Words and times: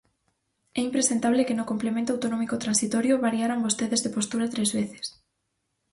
É 0.79 0.81
impresentable 0.87 1.45
que 1.47 1.57
no 1.59 1.69
complemento 1.71 2.11
autonómico 2.15 2.61
transitorio 2.65 3.21
variaran 3.27 3.63
vostedes 3.65 4.01
de 4.01 4.13
postura 4.15 4.51
tres 4.53 4.69
veces. 4.79 5.05